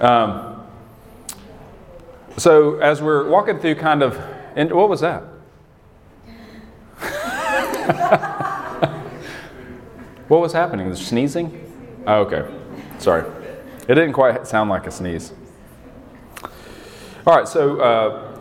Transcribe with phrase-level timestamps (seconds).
[0.00, 0.62] Um,
[2.36, 4.16] so as we're walking through, kind of,
[4.54, 5.22] and what was that?
[10.28, 10.88] what was happening?
[10.88, 11.62] Was sneezing?
[12.06, 12.44] Oh, okay.
[12.98, 13.24] Sorry.
[13.88, 15.32] It didn't quite sound like a sneeze.
[17.26, 18.36] All right, so uh,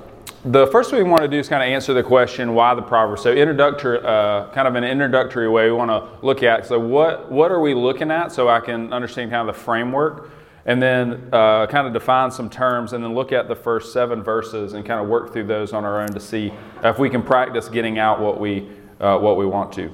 [0.46, 2.82] the first thing we want to do is kind of answer the question why the
[2.82, 3.24] proverbs.
[3.24, 6.68] So introductory, uh, kind of an introductory way we want to look at.
[6.68, 8.32] So what what are we looking at?
[8.32, 10.30] So I can understand kind of the framework,
[10.66, 14.24] and then uh, kind of define some terms, and then look at the first seven
[14.24, 16.52] verses and kind of work through those on our own to see
[16.84, 18.68] if we can practice getting out what we
[19.00, 19.92] uh, what we want to.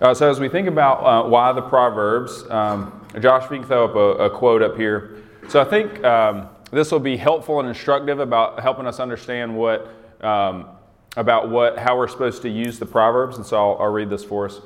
[0.00, 3.66] Uh, so as we think about uh, why the proverbs, um, Josh, if you can
[3.66, 5.22] throw up a, a, quote up here.
[5.48, 6.04] So I think.
[6.04, 9.88] Um, this will be helpful and instructive about helping us understand what
[10.20, 10.68] um,
[11.16, 13.36] about what how we're supposed to use the proverbs.
[13.36, 14.60] And so I'll, I'll read this for us.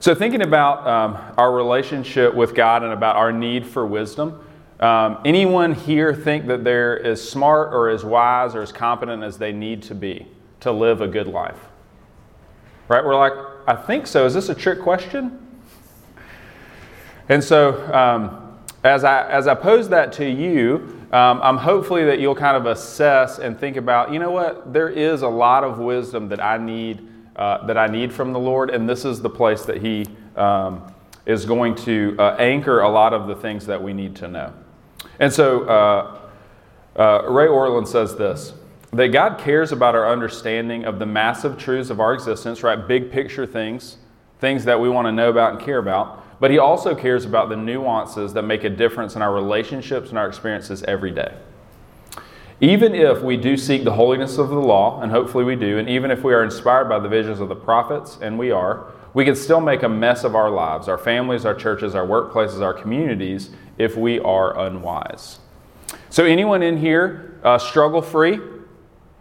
[0.00, 4.44] So thinking about um, our relationship with God and about our need for wisdom.
[4.78, 9.38] Um, anyone here think that they're as smart or as wise or as competent as
[9.38, 10.28] they need to be
[10.60, 11.58] to live a good life?
[12.86, 13.04] Right?
[13.04, 13.32] We're like,
[13.66, 14.24] I think so.
[14.24, 15.44] Is this a trick question?
[17.28, 22.20] And so, um, as I, as I pose that to you, um, I'm hopefully that
[22.20, 25.80] you'll kind of assess and think about, you know what, there is a lot of
[25.80, 27.06] wisdom that I need,
[27.38, 30.04] uh, that I need from the Lord, and this is the place that He
[30.36, 30.92] um,
[31.24, 34.52] is going to uh, anchor a lot of the things that we need to know.
[35.20, 36.18] And so uh,
[36.96, 38.54] uh Ray Ortlund says this
[38.92, 42.88] that God cares about our understanding of the massive truths of our existence, right?
[42.88, 43.98] Big picture things,
[44.40, 46.40] things that we want to know about and care about.
[46.40, 50.18] But He also cares about the nuances that make a difference in our relationships and
[50.18, 51.34] our experiences every day.
[52.60, 55.88] Even if we do seek the holiness of the law, and hopefully we do, and
[55.88, 59.24] even if we are inspired by the visions of the prophets, and we are, we
[59.24, 62.74] can still make a mess of our lives, our families, our churches, our workplaces, our
[62.74, 65.38] communities, if we are unwise.
[66.10, 68.40] So, anyone in here uh, struggle free?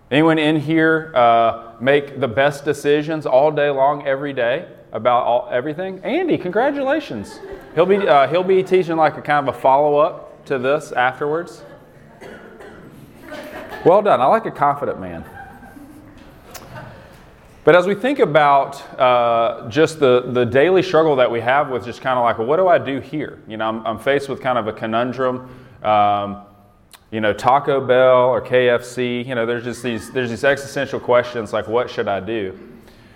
[0.10, 4.68] Anyone in here uh, make the best decisions all day long, every day?
[4.92, 6.00] about all, everything.
[6.04, 7.40] Andy, congratulations.
[7.76, 10.92] He'll be, uh, he'll be teaching like a kind of a follow up to this
[10.92, 11.64] afterwards.
[13.88, 14.20] Well done.
[14.20, 15.24] I like a confident man.
[17.64, 21.86] But as we think about uh, just the, the daily struggle that we have with
[21.86, 23.42] just kind of like, what do I do here?
[23.48, 25.50] You know, I'm, I'm faced with kind of a conundrum.
[25.84, 26.44] Um,
[27.12, 29.26] you know, Taco Bell or KFC.
[29.26, 32.60] You know, there's just these there's these existential questions like, what should I do?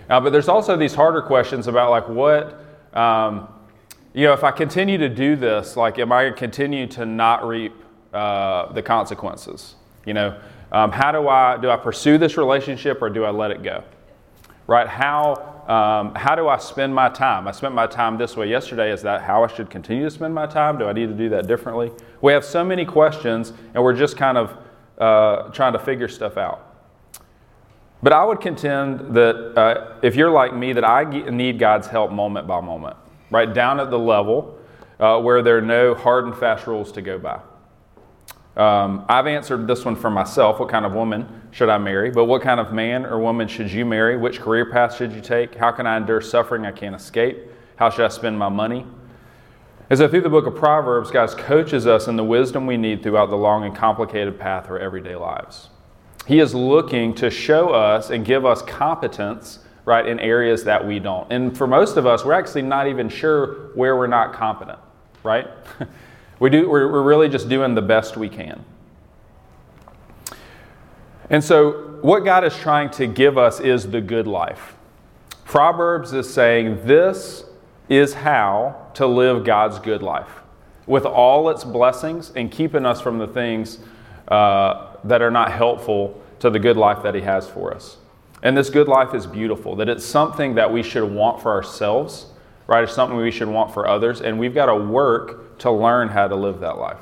[0.10, 3.50] Uh, but there's also these harder questions about like what, um,
[4.14, 7.06] you know, if I continue to do this, like, am I going to continue to
[7.06, 7.74] not reap
[8.14, 9.76] uh, the consequences?
[10.06, 10.40] You know,
[10.72, 13.84] um, how do I do I pursue this relationship or do I let it go?
[14.68, 14.88] Right?
[14.88, 17.48] How um, how do I spend my time?
[17.48, 18.92] I spent my time this way yesterday.
[18.92, 20.78] Is that how I should continue to spend my time?
[20.78, 21.92] Do I need to do that differently?
[22.22, 24.58] We have so many questions, and we're just kind of
[24.98, 26.68] uh, trying to figure stuff out.
[28.04, 32.12] But I would contend that uh, if you're like me, that I need God's help
[32.12, 32.98] moment by moment,
[33.30, 34.58] right down at the level
[35.00, 37.40] uh, where there are no hard and fast rules to go by.
[38.62, 40.60] Um, I've answered this one for myself.
[40.60, 42.12] What kind of woman should I marry?
[42.12, 44.18] But what kind of man or woman should you marry?
[44.18, 45.56] Which career path should you take?
[45.56, 47.40] How can I endure suffering I can't escape?
[47.78, 48.86] How should I spend my money?
[49.90, 53.02] And so, through the book of Proverbs, God coaches us in the wisdom we need
[53.02, 55.70] throughout the long and complicated path of our everyday lives.
[56.28, 61.00] He is looking to show us and give us competence, right, in areas that we
[61.00, 61.32] don't.
[61.32, 64.78] And for most of us, we're actually not even sure where we're not competent,
[65.24, 65.48] right?
[66.42, 68.66] we do, we're, we're really just doing the best we can.
[71.30, 74.76] And so, what God is trying to give us is the good life.
[75.46, 77.46] Proverbs is saying this
[77.90, 80.42] is how to live God's good life
[80.88, 83.78] with all its blessings and keeping us from the things
[84.30, 87.98] uh, that are not helpful to the good life that He has for us.
[88.42, 92.31] And this good life is beautiful, that it's something that we should want for ourselves,
[92.72, 92.86] right?
[92.86, 96.30] It's something we should want for others, and we've got to work to learn how
[96.30, 96.98] to live that life.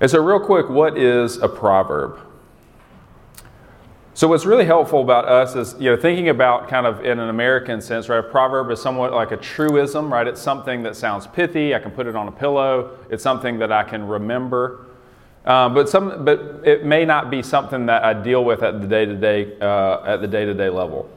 [0.00, 2.20] And so, real quick, what is a proverb?
[4.14, 7.28] So, what's really helpful about us is, you know, thinking about kind of in an
[7.28, 8.20] American sense, right?
[8.20, 10.28] A proverb is somewhat like a truism, right?
[10.28, 11.74] It's something that sounds pithy.
[11.74, 12.96] I can put it on a pillow.
[13.10, 14.86] It's something that I can remember.
[15.46, 18.86] Um, but some, but it may not be something that I deal with at the
[18.86, 21.10] day to day at the day to day level.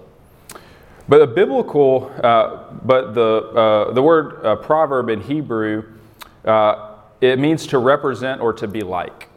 [1.09, 5.83] But a biblical, uh, but the uh, the word uh, proverb in Hebrew,
[6.45, 9.27] uh, it means to represent or to be like,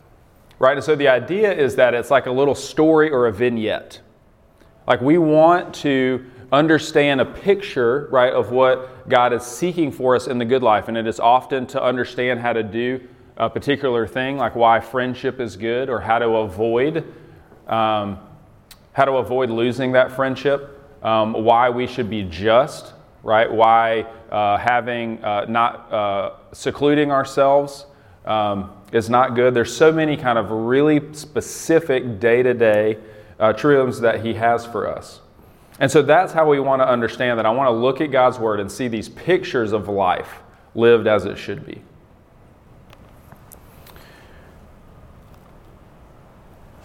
[0.58, 0.76] right?
[0.76, 4.02] And so the idea is that it's like a little story or a vignette.
[4.86, 10.26] Like we want to understand a picture, right, of what God is seeking for us
[10.26, 10.88] in the good life.
[10.88, 13.00] And it is often to understand how to do
[13.38, 16.98] a particular thing, like why friendship is good or how to avoid,
[17.66, 18.18] um,
[18.92, 23.50] how to avoid losing that friendship, um, why we should be just, right?
[23.50, 27.86] Why uh, having uh, not uh, secluding ourselves
[28.24, 29.54] um, is not good.
[29.54, 32.98] There's so many kind of really specific day to day
[33.56, 35.20] truths that He has for us.
[35.80, 37.46] And so that's how we want to understand that.
[37.46, 40.40] I want to look at God's Word and see these pictures of life
[40.74, 41.82] lived as it should be.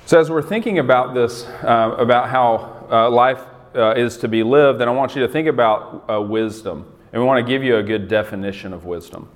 [0.06, 3.42] So, as we're thinking about this, uh, about how uh, life
[3.78, 6.92] uh, is to be lived, then I want you to think about uh, wisdom.
[7.14, 9.30] And we want to give you a good definition of wisdom.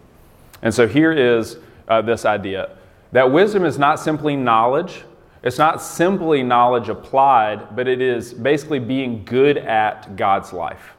[0.62, 1.58] And so, here is
[1.88, 2.78] uh, this idea
[3.12, 5.04] that wisdom is not simply knowledge,
[5.44, 10.94] it's not simply knowledge applied, but it is basically being good at God's life.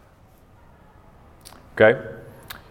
[1.75, 2.00] Okay?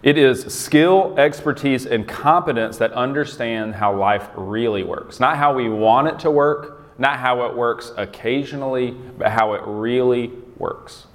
[0.04, 5.20] It is skill, expertise, and competence that understand how life really works.
[5.20, 9.62] Not how we want it to work, not how it works occasionally, but how it
[9.66, 11.08] really works.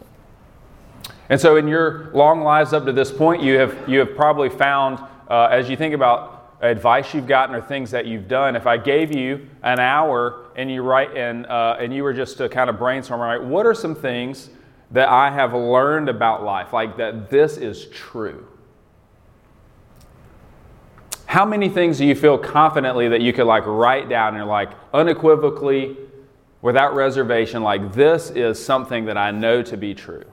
[1.29, 4.49] And so, in your long lives up to this point, you have, you have probably
[4.49, 4.99] found,
[5.29, 8.77] uh, as you think about advice you've gotten or things that you've done, if I
[8.77, 12.71] gave you an hour and you write and, uh, and you were just to kind
[12.71, 14.51] of brainstorm, right, what are some things
[14.91, 18.47] that I have learned about life, like that this is true?
[21.27, 24.71] How many things do you feel confidently that you could like write down and like
[24.95, 25.97] unequivocally,
[26.67, 30.25] without reservation, like this is something that I know to be true?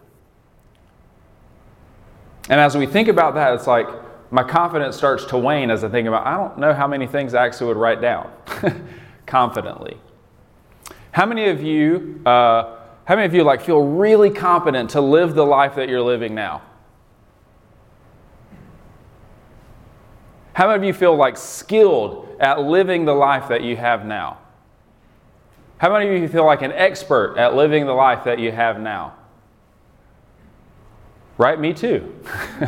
[2.49, 3.87] And as we think about that, it's like,
[4.31, 7.35] my confidence starts to wane as I think about, I don't know how many things
[7.35, 8.31] I actually would write down
[9.27, 10.01] confidently.
[11.11, 15.35] How many of you, uh, how many of you like feel really confident to live
[15.35, 16.63] the life that you're living now?
[20.53, 24.39] How many of you feel like skilled at living the life that you have now?
[25.83, 28.79] How many of you feel like an expert at living the life that you have
[28.79, 29.15] now?
[31.37, 31.59] Right?
[31.59, 32.15] Me too.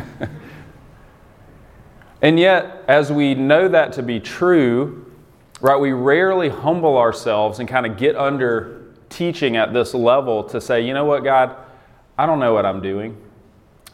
[2.22, 5.10] And yet, as we know that to be true,
[5.60, 10.60] right, we rarely humble ourselves and kind of get under teaching at this level to
[10.60, 11.56] say, you know what, God,
[12.18, 13.16] I don't know what I'm doing,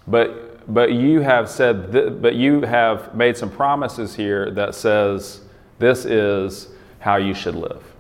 [0.07, 5.43] but but you have said, th- but you have made some promises here that says
[5.79, 6.69] this is
[7.01, 7.92] how you should live.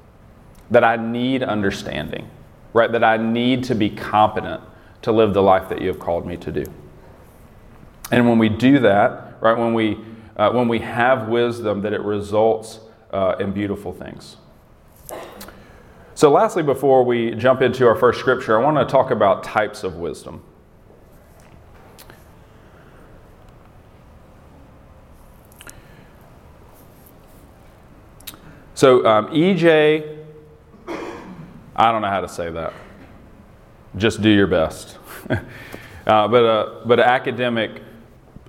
[0.72, 2.28] That I need understanding,
[2.72, 2.90] right?
[2.90, 4.62] That I need to be competent
[5.02, 6.64] to live the life that you have called me to do.
[8.10, 9.98] And when we do that, right, when we
[10.36, 12.80] uh, when we have wisdom, that it results
[13.12, 14.36] uh, in beautiful things.
[16.14, 19.82] So, lastly, before we jump into our first scripture, I want to talk about types
[19.82, 20.42] of wisdom.
[28.74, 30.21] So, um, EJ,
[31.74, 32.72] I don't know how to say that.
[33.96, 34.98] Just do your best.
[35.30, 35.38] uh,
[36.06, 37.82] but, uh, but academic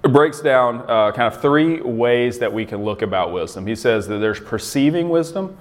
[0.01, 3.65] breaks down uh, kind of three ways that we can look about wisdom.
[3.65, 5.57] He says that there's perceiving wisdom,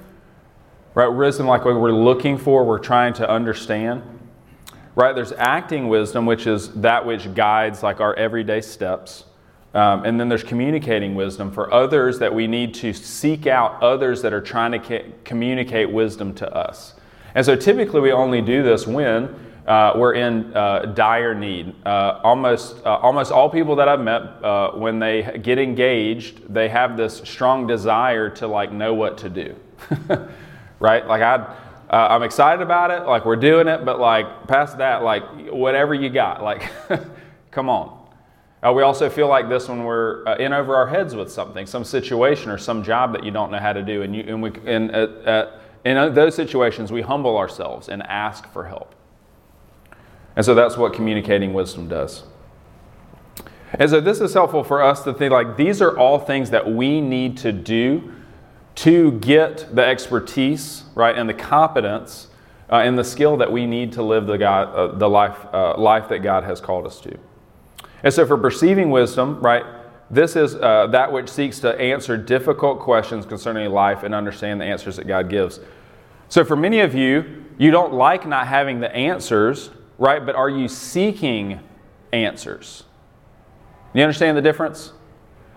[0.94, 1.06] right?
[1.06, 4.03] Wisdom like what we're looking for, we're trying to understand.
[4.94, 5.15] Right?
[5.15, 9.25] There's acting wisdom, which is that which guides like our everyday steps.
[9.75, 14.20] Um, and then there's communicating wisdom for others that we need to seek out others
[14.20, 16.94] that are trying to ca- communicate wisdom to us.
[17.34, 19.34] And so typically we only do this when
[19.67, 21.74] uh, we're in uh, dire need.
[21.86, 26.69] Uh, almost, uh, almost all people that I've met, uh, when they get engaged, they
[26.69, 29.55] have this strong desire to like know what to do,
[30.81, 31.06] right?
[31.06, 31.34] Like I,
[31.91, 35.94] uh, I'm excited about it, like we're doing it, but like past that, like whatever
[35.94, 36.70] you got, like
[37.51, 38.08] come on.
[38.74, 42.51] we also feel like this when we're in over our heads with something, some situation
[42.51, 44.91] or some job that you don't know how to do, and you and we and
[45.84, 48.94] in those situations we humble ourselves and ask for help.
[50.36, 52.24] And so that's what communicating wisdom does.
[53.74, 56.70] And so this is helpful for us to think like these are all things that
[56.70, 58.12] we need to do
[58.74, 62.29] to get the expertise, right, and the competence
[62.70, 65.77] uh, and the skill that we need to live the, God, uh, the life, uh,
[65.77, 67.19] life that God has called us to.
[68.03, 69.65] And so for perceiving wisdom, right,
[70.13, 74.65] this is uh, that which seeks to answer difficult questions concerning life and understand the
[74.65, 75.59] answers that God gives.
[76.29, 79.71] So for many of you, you don't like not having the answers
[80.03, 80.27] right?
[80.27, 81.61] But are you seeking
[82.13, 82.83] answers?
[83.95, 84.93] You understand the difference?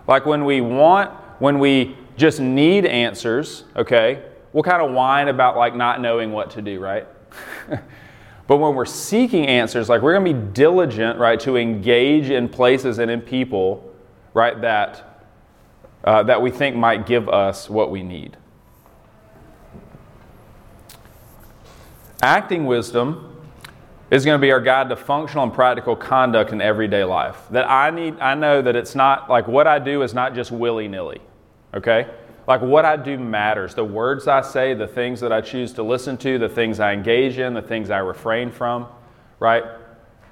[0.06, 1.10] Like when we want,
[1.40, 4.22] when we just need answers, okay,
[4.52, 7.06] we'll kind of whine about like not knowing what to do, right?
[8.48, 12.48] But when we're seeking answers, like we're going to be diligent, right, to engage in
[12.48, 13.85] places and in people,
[14.36, 15.24] right, that,
[16.04, 18.36] uh, that we think might give us what we need.
[22.22, 23.34] Acting wisdom
[24.10, 27.38] is going to be our guide to functional and practical conduct in everyday life.
[27.50, 30.50] That I need, I know that it's not like what I do is not just
[30.50, 31.22] willy nilly,
[31.72, 32.06] okay?
[32.46, 33.74] Like what I do matters.
[33.74, 36.92] The words I say, the things that I choose to listen to, the things I
[36.92, 38.86] engage in, the things I refrain from,
[39.40, 39.64] right?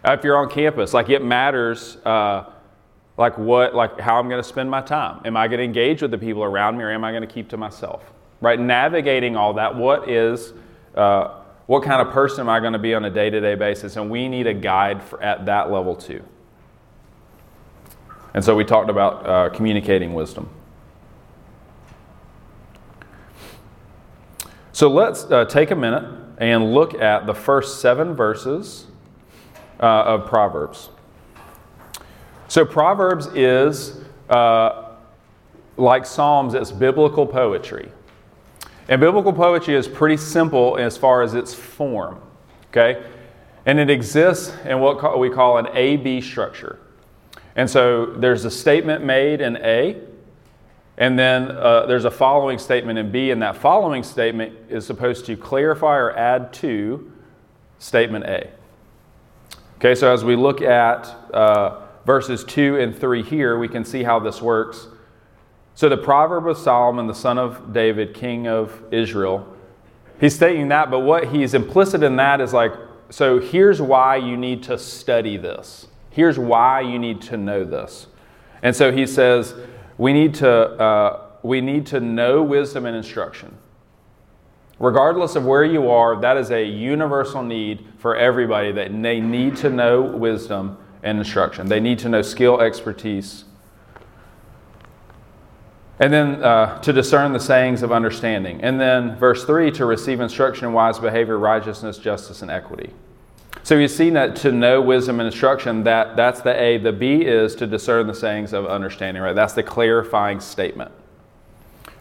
[0.04, 2.50] If you're on campus, like it matters, uh,
[3.16, 5.21] like what, like how I'm going to spend my time.
[5.25, 7.33] Am I going to engage with the people around me, or am I going to
[7.33, 8.02] keep to myself?
[8.40, 8.59] Right?
[8.59, 9.75] Navigating all that.
[9.76, 10.52] What is
[10.94, 13.54] uh, what kind of person am I going to be on a day to day
[13.54, 13.97] basis?
[13.97, 16.23] And we need a guide for, at that level too.
[18.35, 20.50] And so we talked about uh, communicating wisdom.
[24.73, 26.04] So let's uh, take a minute
[26.38, 28.87] and look at the first seven verses
[29.78, 30.90] uh, of Proverbs.
[32.54, 34.90] So, Proverbs is uh,
[35.76, 37.90] like Psalms, it's biblical poetry.
[38.88, 42.20] And biblical poetry is pretty simple as far as its form,
[42.70, 43.04] okay?
[43.66, 46.78] And it exists in what we call an A B structure.
[47.56, 50.00] And so there's a statement made in A,
[50.96, 55.26] and then uh, there's a following statement in B, and that following statement is supposed
[55.26, 57.11] to clarify or add to
[57.80, 58.49] statement A.
[59.78, 64.02] Okay, so as we look at uh, verses 2 and 3 here, we can see
[64.02, 64.88] how this works.
[65.75, 69.46] So, the proverb of Solomon, the son of David, king of Israel,
[70.20, 72.73] he's stating that, but what he's implicit in that is like,
[73.11, 75.88] so here's why you need to study this.
[76.11, 78.06] Here's why you need to know this.
[78.62, 79.54] And so he says,
[79.99, 83.56] we need to, uh, we need to know wisdom and instruction.
[84.78, 89.56] Regardless of where you are, that is a universal need for everybody that they need
[89.56, 91.68] to know wisdom and instruction.
[91.68, 93.44] They need to know skill, expertise,
[96.00, 98.61] and then uh, to discern the sayings of understanding.
[98.62, 102.90] And then verse 3 to receive instruction in wise behavior, righteousness, justice, and equity.
[103.62, 106.78] So you see that to know wisdom and instruction, that, that's the A.
[106.78, 109.34] The B is to discern the sayings of understanding, right?
[109.34, 110.90] That's the clarifying statement.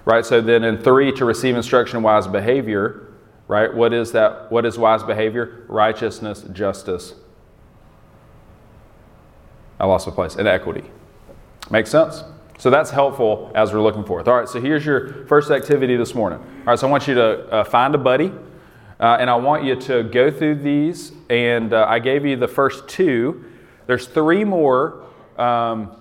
[0.05, 0.25] Right?
[0.25, 3.13] So then in 3 to receive instruction in wise behavior,
[3.47, 3.73] right?
[3.73, 4.51] What is that?
[4.51, 5.65] What is wise behavior?
[5.67, 7.13] Righteousness, justice.
[9.83, 10.35] I lost my place.
[10.35, 10.85] And equity.
[11.69, 12.23] Make sense?
[12.57, 14.29] So that's helpful as we're looking for it.
[14.29, 16.39] All right, so here's your first activity this morning.
[16.39, 18.31] All right, so I want you to uh, find a buddy,
[19.01, 21.11] uh, and I want you to go through these.
[21.29, 23.43] And uh, I gave you the first two.
[23.85, 25.03] There's three more
[25.37, 25.97] um,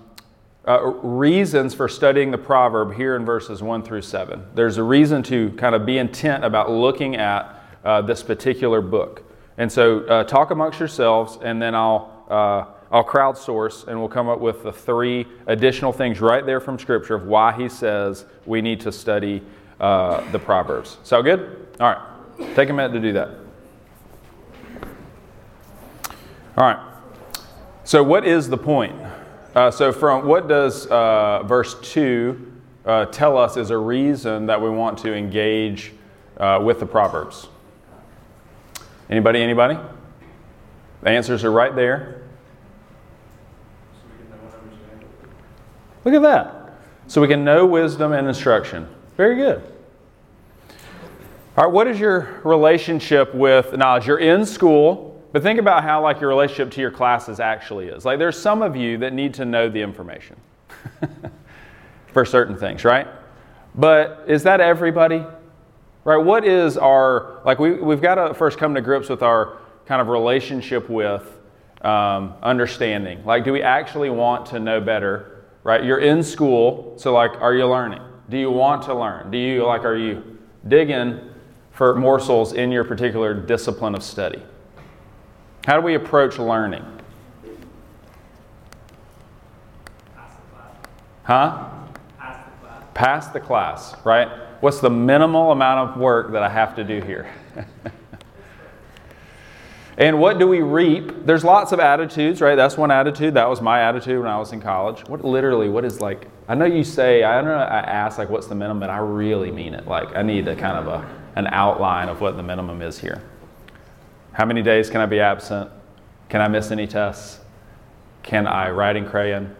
[0.65, 4.45] uh, reasons for studying the proverb here in verses 1 through 7.
[4.55, 9.29] There's a reason to kind of be intent about looking at uh, this particular book.
[9.57, 12.13] And so uh, talk amongst yourselves, and then I'll
[12.93, 17.15] I'll crowdsource and we'll come up with the three additional things right there from Scripture
[17.15, 19.41] of why he says we need to study
[19.79, 20.99] uh, the Proverbs.
[21.01, 21.67] Sound good?
[21.79, 22.55] All right.
[22.55, 23.29] Take a minute to do that.
[26.55, 26.93] All right.
[27.83, 28.95] So, what is the point?
[29.55, 32.53] Uh, so, from what does uh, verse 2
[32.85, 35.93] uh, tell us is a reason that we want to engage
[36.37, 37.47] uh, with the Proverbs?
[39.09, 39.41] Anybody?
[39.41, 39.79] Anybody?
[41.01, 42.22] The answers are right there.
[46.05, 46.73] Look at that.
[47.07, 48.87] So we can know wisdom and instruction.
[49.17, 49.61] Very good.
[51.55, 54.07] All right, what is your relationship with knowledge?
[54.07, 58.05] You're in school, but think about how like your relationship to your classes actually is.
[58.05, 60.35] Like there's some of you that need to know the information
[62.07, 63.07] for certain things, right?
[63.75, 65.23] But is that everybody?
[66.05, 66.17] Right?
[66.17, 70.01] What is our like we we've got to first come to grips with our kind
[70.01, 71.23] of relationship with
[71.83, 73.23] um, understanding.
[73.25, 75.32] Like, do we actually want to know better
[75.63, 75.83] right?
[75.83, 78.01] You're in school, so like, are you learning?
[78.29, 79.31] Do you want to learn?
[79.31, 81.19] Do you like, are you digging
[81.71, 84.41] for morsels in your particular discipline of study?
[85.65, 86.85] How do we approach learning?
[91.23, 91.69] Huh?
[92.17, 92.83] Pass the class.
[92.93, 94.27] Pass the class, right?
[94.59, 97.29] What's the minimal amount of work that I have to do here?
[99.97, 101.25] And what do we reap?
[101.25, 102.55] There's lots of attitudes, right?
[102.55, 103.35] That's one attitude.
[103.35, 105.07] That was my attitude when I was in college.
[105.07, 108.29] What literally, what is like, I know you say, I don't know, I ask like
[108.29, 109.87] what's the minimum, but I really mean it.
[109.87, 113.21] Like I need a kind of a, an outline of what the minimum is here.
[114.31, 115.69] How many days can I be absent?
[116.29, 117.39] Can I miss any tests?
[118.23, 119.55] Can I write in crayon?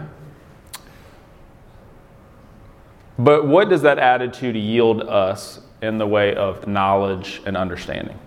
[3.18, 8.18] but what does that attitude yield us in the way of knowledge and understanding.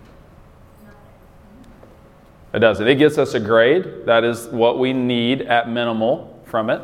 [2.54, 2.86] It doesn't.
[2.86, 4.04] It gets us a grade.
[4.04, 6.82] That is what we need at minimal from it.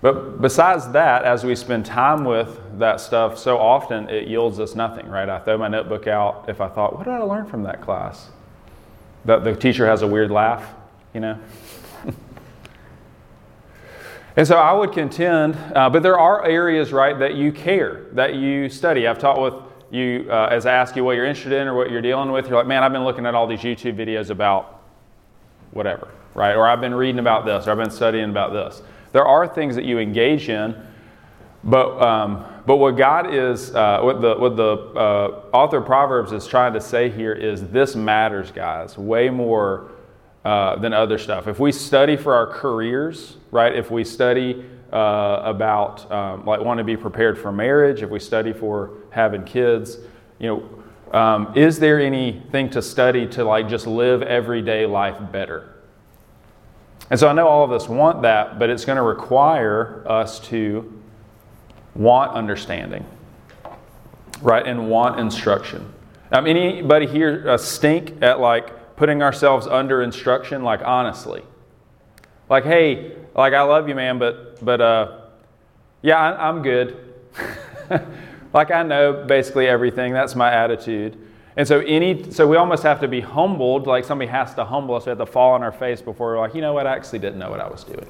[0.00, 4.74] But besides that, as we spend time with that stuff, so often it yields us
[4.74, 5.28] nothing, right?
[5.28, 8.30] I throw my notebook out if I thought, what did I learn from that class?
[9.24, 10.72] That the teacher has a weird laugh,
[11.12, 11.38] you know?
[14.38, 18.36] And so I would contend, uh, but there are areas, right, that you care, that
[18.36, 19.08] you study.
[19.08, 19.54] I've taught with
[19.90, 22.46] you, uh, as I ask you what you're interested in or what you're dealing with,
[22.46, 24.80] you're like, man, I've been looking at all these YouTube videos about
[25.72, 26.54] whatever, right?
[26.54, 28.80] Or I've been reading about this, or I've been studying about this.
[29.10, 30.86] There are things that you engage in,
[31.64, 36.30] but, um, but what God is, uh, what the, what the uh, author of Proverbs
[36.30, 39.90] is trying to say here is this matters, guys, way more
[40.48, 41.46] uh, than other stuff.
[41.46, 46.78] If we study for our careers, right, if we study uh, about um, like want
[46.78, 49.98] to be prepared for marriage, if we study for having kids,
[50.38, 55.74] you know, um, is there anything to study to like just live everyday life better?
[57.10, 60.40] And so I know all of us want that, but it's going to require us
[60.48, 60.98] to
[61.94, 63.04] want understanding,
[64.40, 64.66] right?
[64.66, 65.92] And want instruction.
[66.32, 70.62] Um, anybody here uh, stink at like putting ourselves under instruction?
[70.62, 71.42] Like honestly,
[72.50, 75.20] like hey, like I love you, man, but but uh,
[76.02, 77.14] yeah, I, I'm good.
[78.52, 80.12] like I know basically everything.
[80.12, 81.16] That's my attitude.
[81.56, 84.96] And so any so we almost have to be humbled, like somebody has to humble
[84.96, 85.06] us.
[85.06, 87.20] We have to fall on our face before we're like, you know what, I actually
[87.20, 88.06] didn't know what I was doing.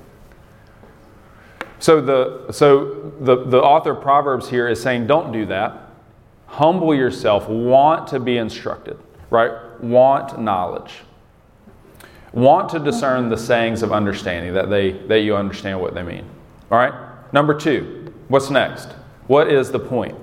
[1.78, 5.90] So the so the, the author of Proverbs here is saying, don't do that.
[6.46, 8.98] Humble yourself, want to be instructed,
[9.30, 9.52] right?
[9.80, 10.92] Want knowledge.
[12.32, 16.24] Want to discern the sayings of understanding, that they that you understand what they mean.
[16.70, 16.92] All right?
[17.32, 18.88] Number two, what's next?
[19.26, 20.16] What is the point?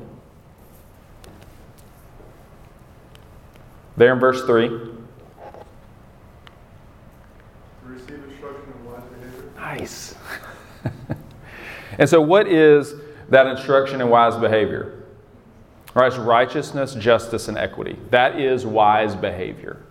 [3.98, 4.68] There in verse 3.
[7.84, 9.52] Receive instruction in wise behavior.
[9.56, 10.16] Nice.
[11.98, 12.96] and so, what is
[13.30, 14.95] that instruction in wise behavior?
[15.96, 17.98] Right, righteousness, justice, and equity.
[18.12, 19.82] That is wise behavior.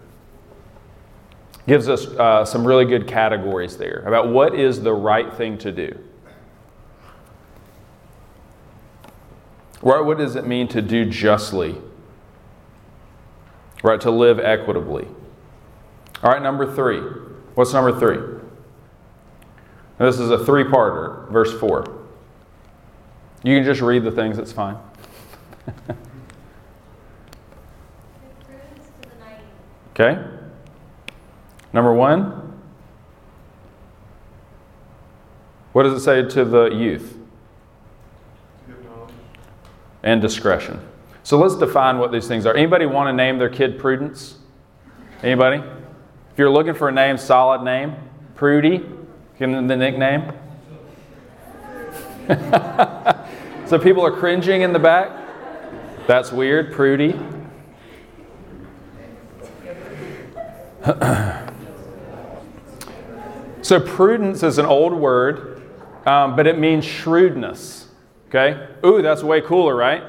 [1.66, 5.72] Gives us uh, some really good categories there about what is the right thing to
[5.72, 5.98] do.
[9.82, 11.74] Right, what does it mean to do justly?
[13.84, 14.00] right?
[14.00, 15.06] To live equitably.
[16.22, 17.00] All right, number three.
[17.54, 18.40] What's number three?
[19.98, 21.84] This is a three parter, verse 4.
[23.44, 24.76] You can just read the things, it's fine.
[29.92, 30.22] Okay?
[31.72, 32.40] Number one.
[35.72, 37.18] What does it say to the youth?
[40.04, 40.80] And discretion.
[41.24, 42.54] So let's define what these things are.
[42.54, 44.38] Anybody want to name their kid Prudence?
[45.22, 45.56] Anybody?
[45.56, 47.96] If you're looking for a name, solid name,
[48.34, 48.78] Prudy,
[49.38, 50.32] give the nickname.
[53.66, 55.23] so people are cringing in the back.
[56.06, 57.18] That's weird, Prudy.
[63.62, 65.62] so prudence is an old word,
[66.04, 67.88] um, but it means shrewdness.
[68.28, 68.68] Okay?
[68.84, 70.02] Ooh, that's way cooler, right?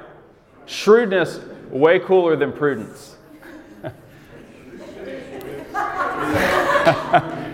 [0.66, 3.16] Shrewdness, way cooler than prudence.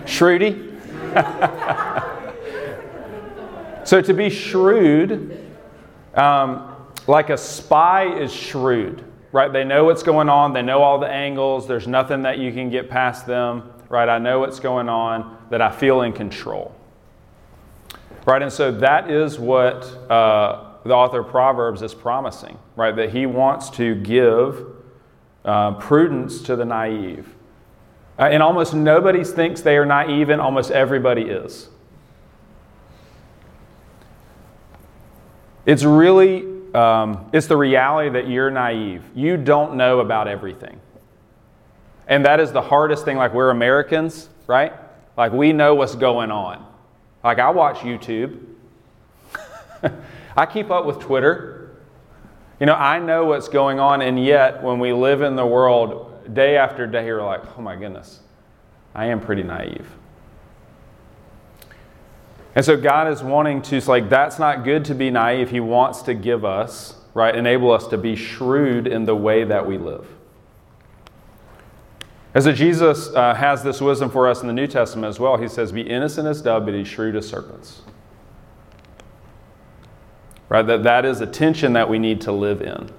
[0.08, 0.80] Shrewdy?
[3.86, 5.48] so to be shrewd,
[6.16, 6.71] um,
[7.08, 9.52] like a spy is shrewd, right?
[9.52, 12.70] They know what's going on, they know all the angles, there's nothing that you can
[12.70, 14.08] get past them, right?
[14.08, 16.76] I know what's going on, that I feel in control.
[18.26, 22.96] Right, and so that is what uh, the author of Proverbs is promising, right?
[22.96, 24.64] That he wants to give
[25.44, 27.34] uh, prudence to the naive.
[28.20, 31.70] Uh, and almost nobody thinks they are naive, and almost everybody is.
[35.66, 39.04] It's really, um, it's the reality that you're naive.
[39.16, 40.80] You don't know about everything.
[42.08, 43.18] And that is the hardest thing.
[43.18, 44.74] Like, we're Americans, right?
[45.18, 46.66] Like, we know what's going on.
[47.24, 48.44] Like, I watch YouTube.
[50.38, 51.76] I keep up with Twitter.
[52.60, 56.34] You know, I know what's going on, and yet when we live in the world
[56.34, 58.20] day after day, you're like, oh my goodness,
[58.94, 59.88] I am pretty naive.
[62.56, 65.50] And so God is wanting to, like, that's not good to be naive.
[65.50, 69.66] He wants to give us, right, enable us to be shrewd in the way that
[69.66, 70.08] we live.
[72.34, 75.36] As so Jesus uh, has this wisdom for us in the New Testament as well,
[75.38, 77.82] he says, Be innocent as doves, but be shrewd as serpents.
[80.48, 80.66] Right?
[80.66, 82.90] That, that is a tension that we need to live in.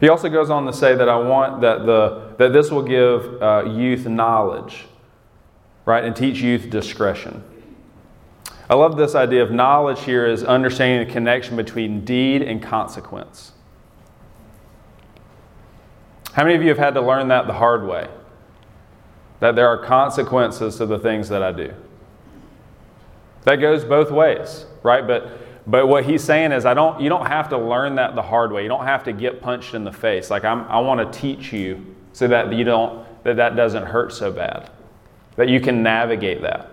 [0.00, 3.40] He also goes on to say that I want that, the, that this will give
[3.40, 4.86] uh, youth knowledge,
[5.84, 7.42] right, and teach youth discretion.
[8.70, 13.52] I love this idea of knowledge here is understanding the connection between deed and consequence.
[16.32, 18.08] How many of you have had to learn that the hard way?
[19.40, 21.74] That there are consequences to the things that I do.
[23.44, 25.06] That goes both ways, right?
[25.06, 28.22] But but what he's saying is, I don't, you don't have to learn that the
[28.22, 28.62] hard way.
[28.62, 30.30] You don't have to get punched in the face.
[30.30, 34.12] Like I'm, I want to teach you so that you don't, that that doesn't hurt
[34.12, 34.70] so bad,
[35.36, 36.70] that you can navigate that.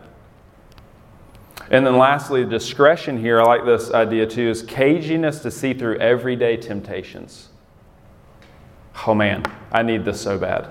[1.72, 6.00] And then lastly, discretion here, I like this idea too, is caginess to see through
[6.00, 7.50] everyday temptations.
[9.06, 10.68] Oh man, I need this so bad.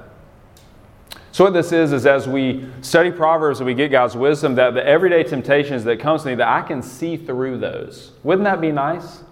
[1.30, 4.74] So what this is is as we study Proverbs and we get God's wisdom, that
[4.74, 8.12] the everyday temptations that comes to me, that I can see through those.
[8.24, 9.22] Wouldn't that be nice?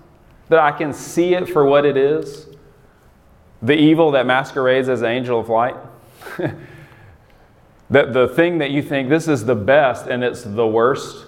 [0.48, 2.46] That I can see it for what it is.
[3.60, 5.74] The evil that masquerades as an angel of light.
[7.90, 11.24] that the thing that you think this is the best and it's the worst.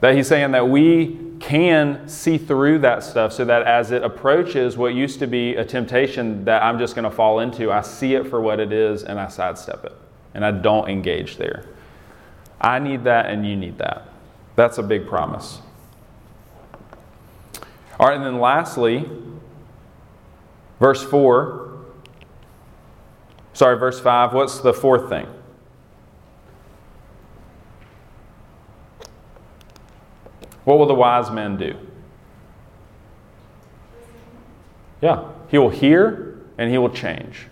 [0.00, 4.76] That he's saying that we can see through that stuff so that as it approaches
[4.76, 8.14] what used to be a temptation that I'm just going to fall into, I see
[8.14, 9.92] it for what it is and I sidestep it
[10.34, 11.68] and I don't engage there.
[12.60, 14.08] I need that and you need that.
[14.54, 15.60] That's a big promise.
[17.98, 19.08] All right, and then lastly,
[20.78, 21.65] verse 4.
[23.56, 24.34] Sorry, verse 5.
[24.34, 25.26] What's the fourth thing?
[30.64, 31.74] What will the wise man do?
[35.00, 37.46] Yeah, he will hear and he will change.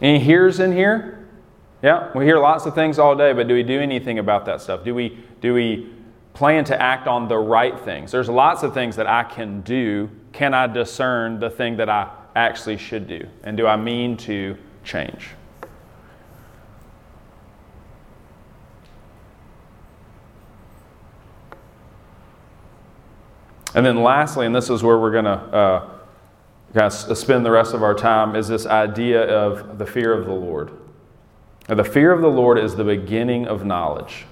[0.00, 1.28] Any hears in here?
[1.82, 4.62] Yeah, we hear lots of things all day, but do we do anything about that
[4.62, 4.84] stuff?
[4.84, 5.92] Do we, do we
[6.32, 8.10] plan to act on the right things?
[8.10, 10.08] There's lots of things that I can do.
[10.32, 13.26] Can I discern the thing that I actually should do?
[13.44, 15.30] And do I mean to change?
[23.74, 25.90] And then lastly, and this is where we're going to uh,
[26.74, 30.26] kind of spend the rest of our time, is this idea of the fear of
[30.26, 30.70] the Lord.
[31.68, 34.26] Now, the fear of the Lord is the beginning of knowledge.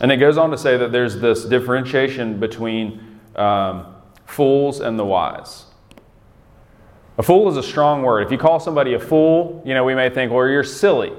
[0.00, 5.04] And it goes on to say that there's this differentiation between um, fools and the
[5.04, 5.66] wise.
[7.20, 8.24] A fool is a strong word.
[8.24, 11.12] If you call somebody a fool, you know, we may think, well, you're silly.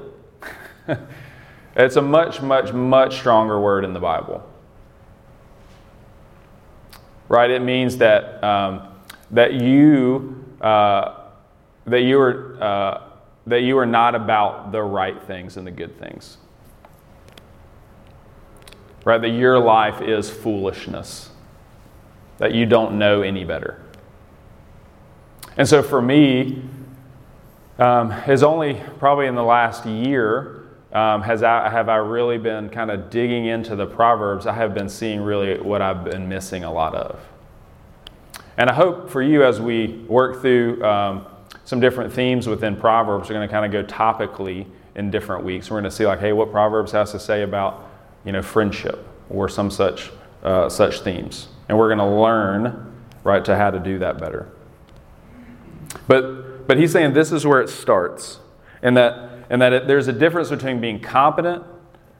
[1.75, 4.43] it's a much, much, much stronger word in the Bible
[7.31, 7.49] right?
[7.49, 8.89] It means that um,
[9.31, 11.27] that you uh,
[11.85, 13.03] that you are uh,
[13.47, 16.37] that you are not about the right things and the good things,
[19.05, 19.21] right?
[19.21, 21.29] That your life is foolishness,
[22.37, 23.81] that you don't know any better.
[25.57, 26.61] And so for me,
[27.77, 30.61] um, only probably in the last year
[30.93, 34.73] um, has I, have I really been kind of digging into the Proverbs, I have
[34.73, 37.19] been seeing really what I've been missing a lot of.
[38.57, 41.25] And I hope for you as we work through um,
[41.63, 45.69] some different themes within Proverbs, we're going to kind of go topically in different weeks.
[45.69, 47.89] We're going to see like, hey, what Proverbs has to say about
[48.25, 50.11] you know friendship or some such
[50.43, 54.49] uh, such themes, and we're going to learn right to how to do that better.
[56.07, 58.39] But but he's saying this is where it starts,
[58.81, 61.63] and that and that it, there's a difference between being competent,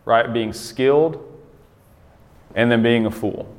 [0.06, 1.24] right, being skilled,
[2.56, 3.54] and then being a fool.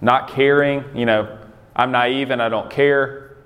[0.00, 1.38] Not caring, you know,
[1.74, 3.36] I'm naive and I don't care.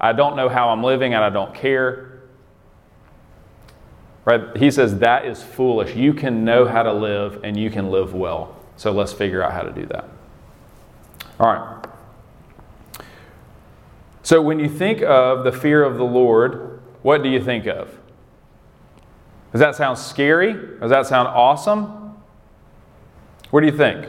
[0.00, 2.20] I don't know how I'm living and I don't care.
[4.24, 4.56] Right?
[4.56, 5.96] He says that is foolish.
[5.96, 8.56] You can know how to live and you can live well.
[8.76, 10.08] So let's figure out how to do that.
[11.40, 11.86] All right.
[14.22, 17.88] So when you think of the fear of the Lord, what do you think of?
[19.50, 20.52] Does that sound scary?
[20.80, 22.16] Does that sound awesome?
[23.50, 24.06] What do you think?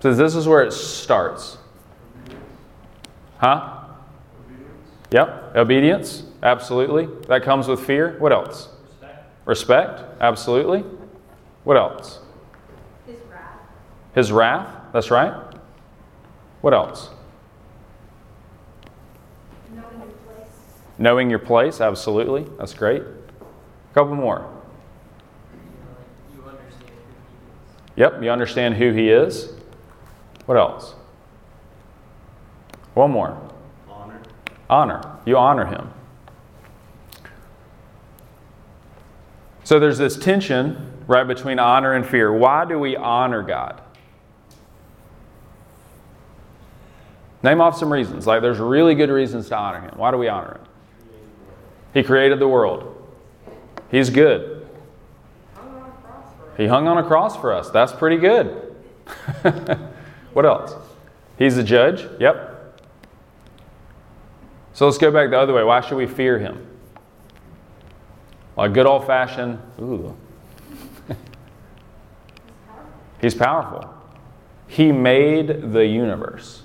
[0.00, 1.58] Says this is where it starts.
[3.38, 3.84] Huh?
[4.44, 4.90] Obedience.
[5.12, 6.22] Yep, obedience.
[6.42, 7.08] Absolutely.
[7.28, 8.16] That comes with fear.
[8.18, 8.70] What else?
[8.88, 9.46] Respect.
[9.46, 10.02] Respect.
[10.20, 10.84] Absolutely.
[11.64, 12.20] What else?
[13.06, 13.58] His wrath.
[14.14, 14.68] His wrath.
[14.92, 15.34] That's right.
[16.62, 17.10] What else?
[19.74, 20.48] Knowing your place.
[21.00, 21.80] Knowing your place.
[21.80, 22.46] Absolutely.
[22.58, 23.00] That's great.
[23.00, 24.46] A couple more.
[26.34, 26.44] You.
[27.96, 29.54] Yep, you understand who he is.
[30.44, 30.94] What else?
[32.92, 33.40] One more.
[33.88, 34.20] Honor.
[34.68, 35.18] Honor.
[35.24, 35.90] You honor him.
[39.64, 42.30] So there's this tension, right, between honor and fear.
[42.30, 43.80] Why do we honor God?
[47.42, 48.26] Name off some reasons.
[48.26, 49.92] Like, there's really good reasons to honor him.
[49.96, 50.66] Why do we honor him?
[51.92, 52.96] He created the world.
[53.90, 54.68] He's good.
[56.56, 57.70] He hung on a cross for us.
[57.70, 58.74] That's pretty good.
[60.32, 60.74] what else?
[61.38, 62.06] He's the judge.
[62.20, 62.78] Yep.
[64.74, 65.64] So let's go back the other way.
[65.64, 66.66] Why should we fear him?
[68.56, 70.14] Like good old fashioned, ooh.
[73.20, 73.92] He's powerful.
[74.68, 76.62] He made the universe.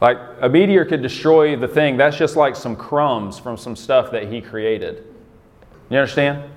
[0.00, 1.96] Like a meteor could destroy the thing.
[1.96, 5.04] That's just like some crumbs from some stuff that he created.
[5.90, 6.50] You understand?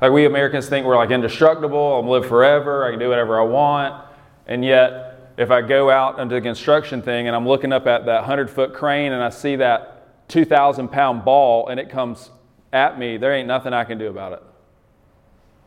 [0.00, 3.44] Like we Americans think we're like indestructible, I'm live forever, I can do whatever I
[3.44, 4.04] want.
[4.46, 8.04] And yet, if I go out into the construction thing and I'm looking up at
[8.06, 12.30] that 100 foot crane and I see that 2,000 pound ball and it comes
[12.72, 14.42] at me, there ain't nothing I can do about it.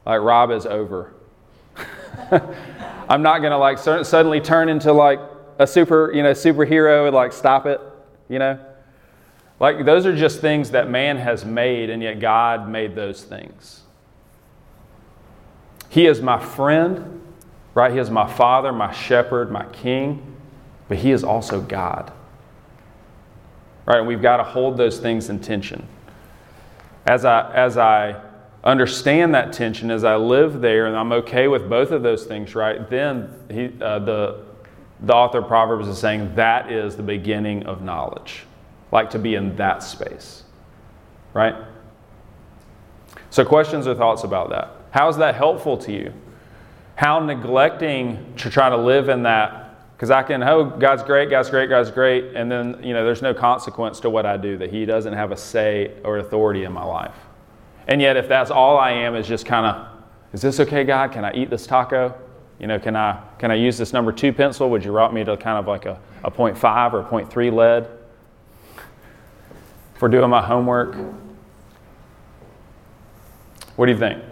[0.06, 1.14] Like Rob is over.
[3.10, 5.20] I'm not gonna like suddenly turn into like
[5.60, 7.80] a super, you know, superhero and like stop it,
[8.30, 8.60] you know?
[9.60, 13.82] Like those are just things that man has made, and yet God made those things.
[15.90, 17.22] He is my friend,
[17.76, 17.92] right?
[17.92, 20.36] He is my father, my shepherd, my king,
[20.88, 22.12] but he is also God.
[23.86, 24.00] Right?
[24.00, 25.88] And we've got to hold those things in tension.
[27.06, 28.22] As I as I
[28.64, 32.56] understand that tension, as I live there, and I'm okay with both of those things,
[32.56, 32.90] right?
[32.90, 34.46] Then he, uh, the
[35.04, 38.46] the author of Proverbs is saying that is the beginning of knowledge,
[38.92, 40.44] like to be in that space,
[41.34, 41.56] right?
[43.30, 44.72] So, questions or thoughts about that?
[44.92, 46.14] How is that helpful to you?
[46.96, 51.50] How neglecting to try to live in that, because I can, oh, God's great, God's
[51.50, 54.72] great, God's great, and then, you know, there's no consequence to what I do, that
[54.72, 57.16] He doesn't have a say or authority in my life.
[57.88, 59.88] And yet, if that's all I am, is just kind of,
[60.32, 61.12] is this okay, God?
[61.12, 62.16] Can I eat this taco?
[62.60, 64.70] You know, can I, can I use this number two pencil?
[64.70, 67.88] Would you route me to kind of like a, a 0.5 or a 0.3 lead
[69.96, 70.96] for doing my homework?
[73.76, 74.24] What do you think?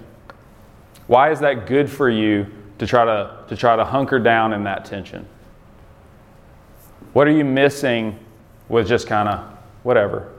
[1.07, 4.63] Why is that good for you to try to, to try to hunker down in
[4.63, 5.27] that tension?
[7.13, 8.17] What are you missing
[8.69, 9.45] with just kind of
[9.83, 10.31] whatever?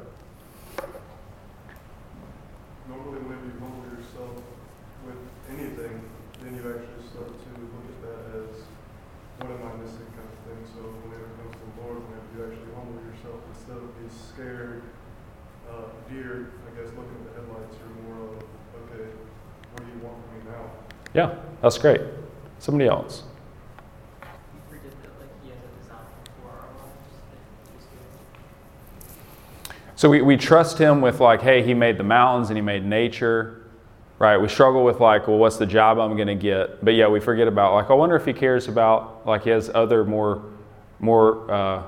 [21.15, 22.01] Yeah, that's great.
[22.59, 23.25] Somebody else.
[29.95, 32.85] So we, we trust him with like, hey, he made the mountains and he made
[32.85, 33.67] nature,
[34.19, 34.37] right?
[34.37, 36.85] We struggle with like, well, what's the job I'm going to get?
[36.85, 39.71] But yeah, we forget about like, I wonder if he cares about like he has
[39.73, 40.43] other more,
[40.99, 41.83] more uh,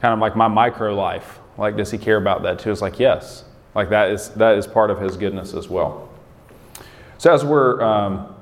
[0.00, 1.38] kind of like my micro life.
[1.58, 2.70] Like, does he care about that too?
[2.70, 6.08] It's like, yes, like that is that is part of his goodness as well.
[7.18, 8.36] So as we're um,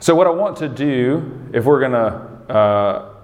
[0.00, 3.14] so, what I want to do, if we're going to uh,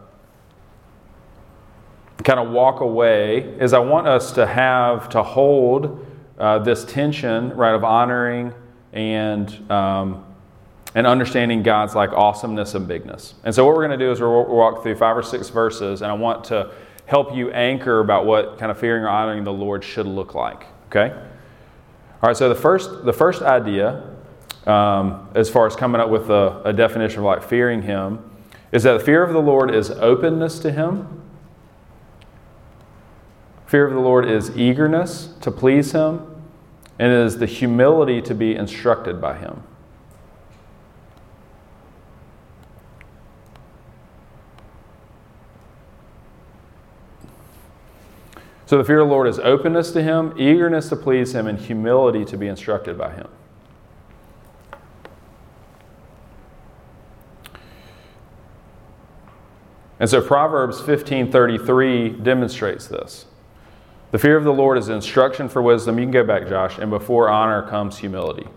[2.25, 6.05] kind of walk away, is I want us to have to hold
[6.37, 8.53] uh, this tension, right, of honoring
[8.93, 10.25] and um,
[10.97, 13.35] and understanding God's like awesomeness and bigness.
[13.45, 16.03] And so, what we're going to do is we'll walk through five or six verses,
[16.03, 16.73] and I want to
[17.07, 20.67] help you anchor about what kind of fearing or honoring the Lord should look like.
[20.87, 21.11] Okay.
[21.11, 22.37] All right.
[22.37, 24.15] So the first the first idea
[24.67, 28.31] um, as far as coming up with a, a definition of like fearing Him,
[28.73, 31.23] is that the fear of the Lord is openness to Him.
[33.67, 36.43] Fear of the Lord is eagerness to please Him,
[36.99, 39.63] and it is the humility to be instructed by Him.
[48.75, 51.57] So the fear of the Lord is openness to Him, eagerness to please Him, and
[51.57, 53.29] humility to be instructed by Him.
[60.01, 63.27] And so Proverbs 15:33 demonstrates this.
[64.11, 65.97] The fear of the Lord is instruction for wisdom.
[66.01, 68.49] You can go back, Josh, and before honor comes humility.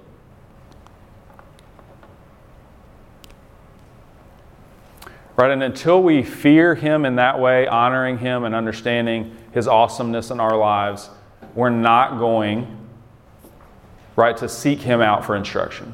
[5.38, 10.32] Right, and until we fear Him in that way, honoring Him and understanding His awesomeness
[10.32, 11.12] in our lives,
[11.54, 12.89] we're not going,
[14.15, 15.93] right, to seek Him out for instruction.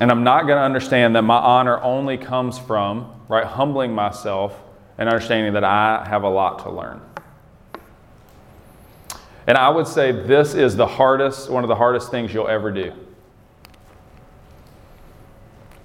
[0.00, 4.58] And I'm not going to understand that my honor only comes from, right, humbling myself
[4.96, 7.02] and understanding that I have a lot to learn.
[9.46, 12.70] And I would say this is the hardest, one of the hardest things you'll ever
[12.70, 12.94] do.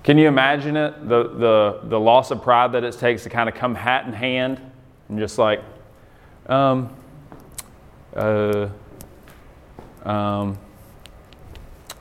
[0.03, 1.07] Can you imagine it?
[1.07, 4.13] The, the, the loss of pride that it takes to kind of come hat in
[4.13, 4.59] hand
[5.07, 5.63] and just like,
[6.47, 6.93] um,
[8.15, 8.67] uh,
[10.03, 10.57] um,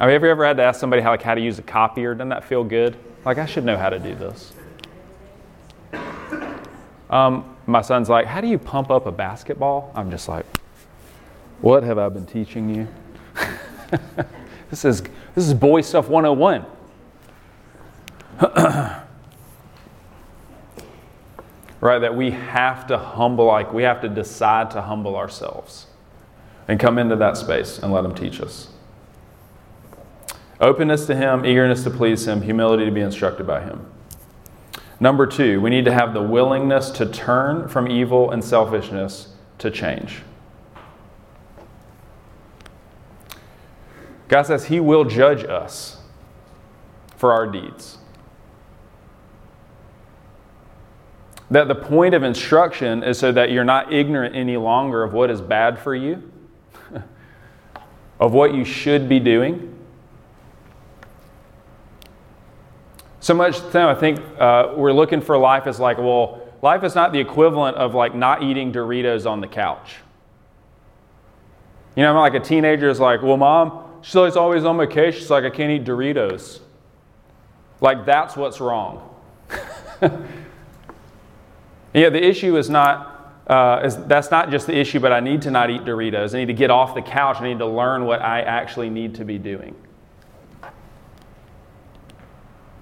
[0.01, 2.13] have you ever had to ask somebody how, like, how to use a copier?
[2.15, 2.97] Doesn't that feel good?
[3.25, 4.53] Like, I should know how to do this.
[7.09, 9.93] Um, my son's like, How do you pump up a basketball?
[9.95, 10.47] I'm just like,
[11.61, 12.89] What have I been teaching you?
[14.71, 15.03] this, is,
[15.35, 16.65] this is boy stuff 101.
[21.81, 25.87] right, that we have to humble, like, we have to decide to humble ourselves
[26.69, 28.69] and come into that space and let Him teach us.
[30.61, 33.87] Openness to Him, eagerness to please Him, humility to be instructed by Him.
[35.01, 39.71] Number two, we need to have the willingness to turn from evil and selfishness to
[39.71, 40.23] change.
[44.29, 45.99] God says He will judge us
[47.17, 47.99] for our deeds.
[51.53, 55.31] That the point of instruction is so that you're not ignorant any longer of what
[55.31, 56.33] is bad for you,
[58.19, 59.69] of what you should be doing.
[63.21, 66.95] So much time I think uh, we're looking for life as like, well, life is
[66.95, 69.97] not the equivalent of like not eating Doritos on the couch.
[71.97, 75.21] You know, like a teenager is like, well, mom, she's always, on vacation.
[75.21, 76.61] She's like, I can't eat Doritos.
[77.83, 79.15] Like, that's what's wrong.
[81.95, 85.43] yeah, the issue is not, uh, is, that's not just the issue, but I need
[85.43, 86.35] to not eat Doritos.
[86.35, 87.37] I need to get off the couch.
[87.41, 89.75] I need to learn what I actually need to be doing.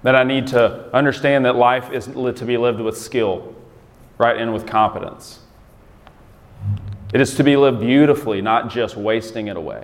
[0.03, 3.53] That I need to understand that life is to be lived with skill,
[4.17, 5.39] right, and with competence.
[7.13, 9.83] It is to be lived beautifully, not just wasting it away.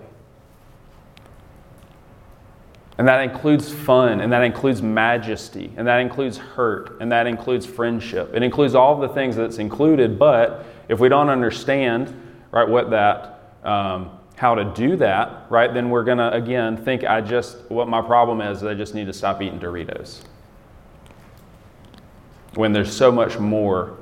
[2.98, 7.66] And that includes fun, and that includes majesty, and that includes hurt, and that includes
[7.66, 8.32] friendship.
[8.34, 12.14] It includes all the things that's included, but if we don't understand,
[12.52, 17.22] right, what that, um, how to do that, right, then we're to, again, think I
[17.22, 20.22] just, what my problem is I just need to stop eating Doritos.
[22.56, 23.96] When there's so much more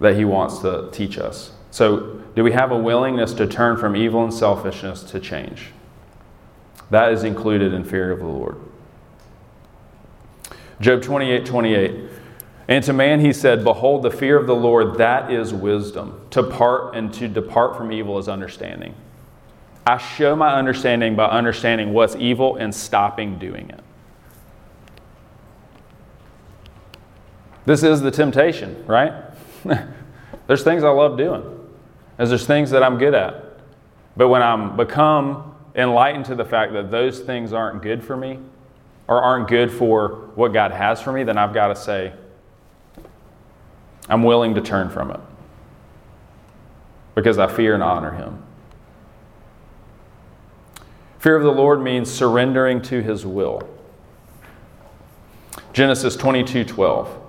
[0.00, 1.52] that He wants to teach us.
[1.70, 5.73] So, do we have a willingness to turn from evil and selfishness to change?
[6.90, 8.56] That is included in fear of the Lord.
[10.80, 12.10] Job 28 28.
[12.66, 16.26] And to man he said, Behold, the fear of the Lord, that is wisdom.
[16.30, 18.94] To part and to depart from evil is understanding.
[19.86, 23.80] I show my understanding by understanding what's evil and stopping doing it.
[27.66, 29.12] This is the temptation, right?
[30.46, 31.42] there's things I love doing,
[32.18, 33.58] and there's things that I'm good at.
[34.16, 38.38] But when I'm become enlightened to the fact that those things aren't good for me
[39.08, 42.12] or aren't good for what God has for me, then I've got to say,
[44.08, 45.20] I'm willing to turn from it
[47.14, 48.42] because I fear and honor Him.
[51.18, 53.68] Fear of the Lord means surrendering to His will.
[55.72, 57.20] Genesis 22 12.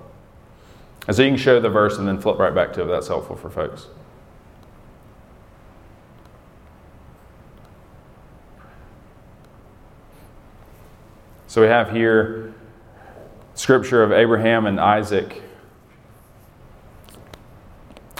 [1.06, 2.86] And So you can show the verse and then flip right back to it.
[2.86, 3.86] That's helpful for folks.
[11.46, 12.54] So we have here
[13.54, 15.42] scripture of Abraham and Isaac.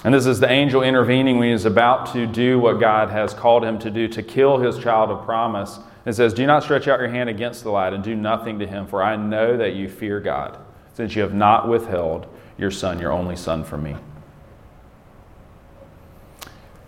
[0.03, 3.33] And this is the angel intervening when he is about to do what God has
[3.33, 5.79] called him to do, to kill his child of promise.
[6.05, 8.67] It says, Do not stretch out your hand against the lad and do nothing to
[8.67, 10.57] him, for I know that you fear God,
[10.93, 13.95] since you have not withheld your son, your only son, from me.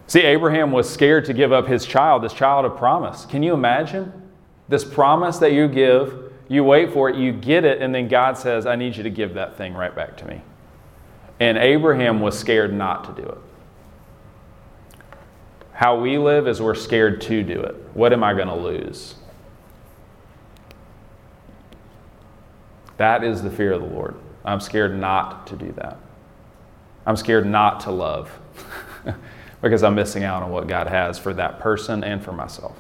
[0.08, 3.26] See, Abraham was scared to give up his child, this child of promise.
[3.26, 4.30] Can you imagine?
[4.68, 8.38] This promise that you give, you wait for it, you get it, and then God
[8.38, 10.42] says, I need you to give that thing right back to me.
[11.40, 13.38] And Abraham was scared not to do it.
[15.72, 17.76] How we live is we're scared to do it.
[17.94, 19.16] What am I going to lose?
[22.98, 24.16] That is the fear of the Lord.
[24.44, 25.98] I'm scared not to do that.
[27.06, 28.30] I'm scared not to love
[29.62, 32.76] because I'm missing out on what God has for that person and for myself.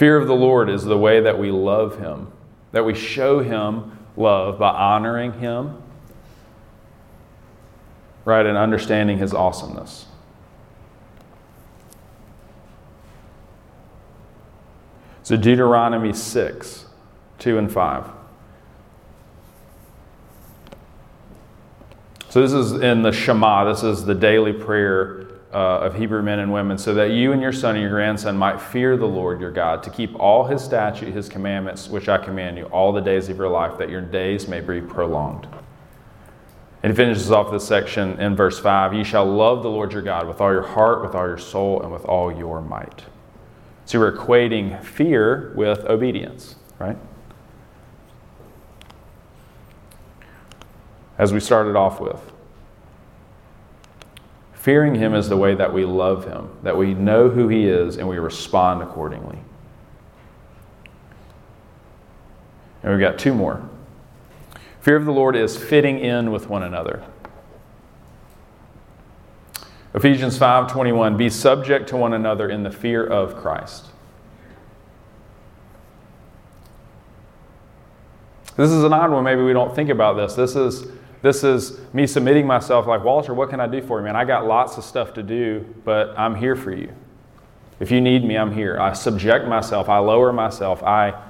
[0.00, 2.32] Fear of the Lord is the way that we love Him,
[2.72, 5.82] that we show Him love by honoring Him,
[8.24, 10.06] right, and understanding His awesomeness.
[15.22, 16.86] So, Deuteronomy 6
[17.38, 18.06] 2 and 5.
[22.30, 23.70] So, this is in the Shema.
[23.70, 25.19] This is the daily prayer
[25.52, 28.36] uh, of Hebrew men and women, so that you and your son and your grandson
[28.36, 32.18] might fear the Lord your God, to keep all his statutes, his commandments, which I
[32.18, 35.48] command you, all the days of your life, that your days may be prolonged.
[36.82, 40.02] And he finishes off this section in verse 5 You shall love the Lord your
[40.02, 43.04] God with all your heart, with all your soul, and with all your might.
[43.84, 46.96] So we're equating fear with obedience, right?
[51.18, 52.20] As we started off with.
[54.60, 57.96] Fearing him is the way that we love him, that we know who he is
[57.96, 59.38] and we respond accordingly.
[62.82, 63.66] And we've got two more.
[64.82, 67.02] Fear of the Lord is fitting in with one another.
[69.94, 73.86] Ephesians 5:21 Be subject to one another in the fear of Christ.
[78.58, 79.24] This is an odd one.
[79.24, 80.34] Maybe we don't think about this.
[80.34, 80.86] This is
[81.22, 84.16] this is me submitting myself like Walter, what can I do for you, man?
[84.16, 86.92] I got lots of stuff to do, but I'm here for you.
[87.78, 88.78] If you need me, I'm here.
[88.78, 91.20] I subject myself, I lower myself, I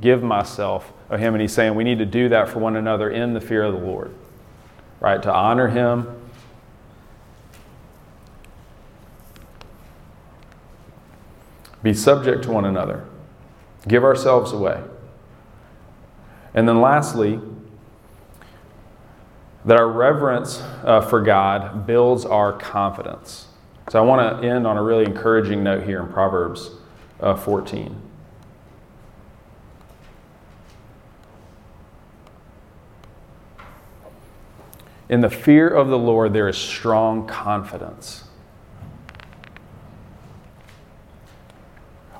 [0.00, 1.34] give myself of him.
[1.34, 3.72] And he's saying we need to do that for one another in the fear of
[3.72, 4.14] the Lord,
[5.00, 5.22] right?
[5.22, 6.16] To honor him.
[11.82, 13.04] Be subject to one another.
[13.88, 14.82] Give ourselves away.
[16.52, 17.40] And then lastly,
[19.64, 23.48] that our reverence uh, for God builds our confidence.
[23.90, 26.70] So I want to end on a really encouraging note here in Proverbs
[27.20, 28.00] uh, 14.
[35.08, 38.24] In the fear of the Lord, there is strong confidence.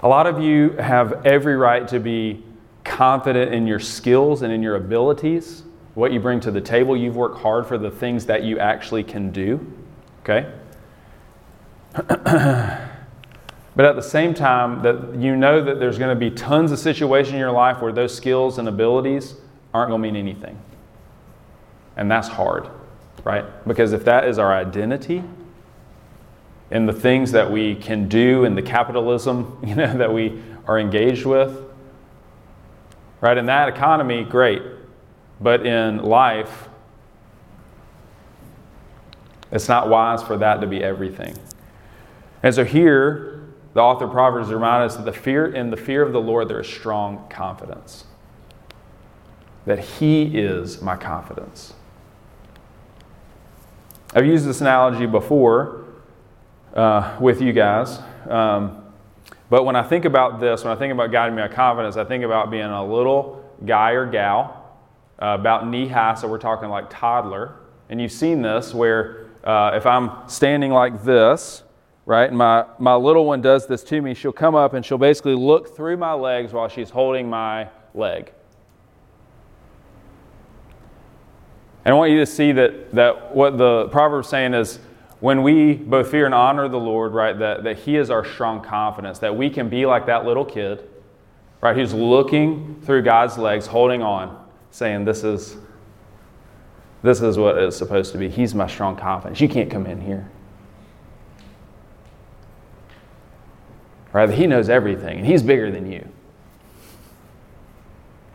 [0.02, 2.42] A lot of you have every right to be
[2.82, 5.62] confident in your skills and in your abilities,
[6.00, 6.96] what you bring to the table.
[6.96, 9.64] You've worked hard for the things that you actually can do.
[10.22, 10.52] Okay?
[11.94, 16.78] but at the same time, that you know that there's going to be tons of
[16.78, 19.34] situations in your life where those skills and abilities
[19.72, 20.60] aren't going to mean anything.
[21.96, 22.68] And that's hard
[23.24, 23.66] right?
[23.66, 25.22] Because if that is our identity
[26.70, 30.78] in the things that we can do in the capitalism, you know, that we are
[30.78, 31.64] engaged with,
[33.20, 33.36] right?
[33.36, 34.62] In that economy, great.
[35.40, 36.68] But in life,
[39.50, 41.36] it's not wise for that to be everything.
[42.42, 46.02] And so here, the author of Proverbs reminds us that the fear in the fear
[46.02, 48.04] of the Lord there is strong confidence.
[49.66, 51.74] That He is my confidence.
[54.12, 55.84] I've used this analogy before
[56.74, 58.00] uh, with you guys.
[58.28, 58.84] Um,
[59.48, 62.24] but when I think about this, when I think about guiding my confidence, I think
[62.24, 64.59] about being a little guy or gal,
[65.20, 67.56] uh, about knee high, so we're talking like toddler.
[67.88, 71.62] And you've seen this where uh, if I'm standing like this,
[72.06, 74.98] right, and my, my little one does this to me, she'll come up and she'll
[74.98, 78.32] basically look through my legs while she's holding my leg.
[81.84, 84.78] And I want you to see that, that what the proverb saying is
[85.20, 88.62] when we both fear and honor the Lord, right, that, that He is our strong
[88.62, 90.88] confidence, that we can be like that little kid,
[91.60, 94.39] right, who's looking through God's legs, holding on,
[94.70, 95.56] saying, This is
[97.02, 98.28] this is what it's supposed to be.
[98.28, 99.40] He's my strong confidence.
[99.40, 100.30] You can't come in here.
[104.12, 104.28] Right?
[104.28, 106.06] He knows everything, and He's bigger than you.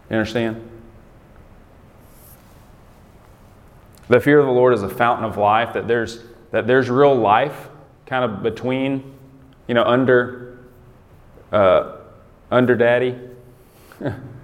[0.10, 0.70] You understand?
[4.08, 7.16] The fear of the Lord is a fountain of life, that there's, that there's real
[7.16, 7.70] life
[8.06, 9.16] kind of between,
[9.68, 10.60] you know, under,
[11.52, 11.98] uh,
[12.52, 13.20] under daddy.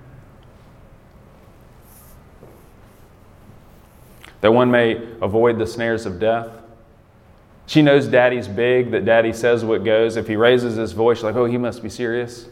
[4.42, 6.50] that one may avoid the snares of death.
[7.68, 10.18] She knows daddy's big, that daddy says what goes.
[10.18, 12.50] If he raises his voice, like, oh, he must be serious.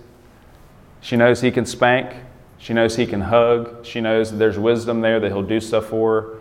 [1.01, 2.15] She knows he can spank.
[2.57, 3.85] She knows he can hug.
[3.85, 6.39] She knows that there's wisdom there that he'll do stuff for her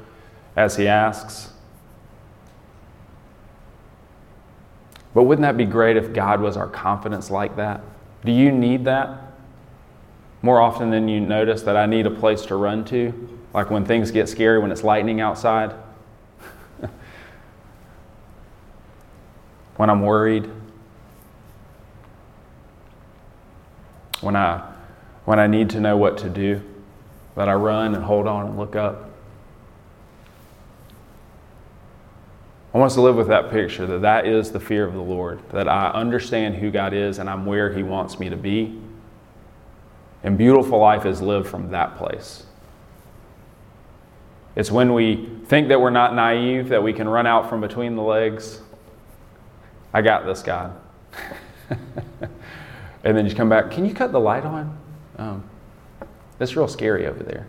[0.57, 1.53] as he asks.
[5.15, 7.81] But wouldn't that be great if God was our confidence like that?
[8.25, 9.33] Do you need that?
[10.43, 13.85] More often than you notice that I need a place to run to, like when
[13.85, 15.75] things get scary, when it's lightning outside,
[19.77, 20.51] when I'm worried,
[24.21, 24.71] when I,
[25.25, 26.61] when I need to know what to do,
[27.37, 29.09] that I run and hold on and look up.
[32.75, 35.01] I want us to live with that picture that that is the fear of the
[35.01, 38.79] Lord, that I understand who God is and I'm where He wants me to be.
[40.23, 42.45] And beautiful life is lived from that place.
[44.59, 47.97] It's when we think that we're not naive, that we can run out from between
[47.97, 48.61] the legs
[49.93, 50.79] I got this, God.
[53.05, 54.79] and then you come back, can you cut the light on?
[55.17, 55.49] Um,
[56.39, 57.47] it's real scary over there.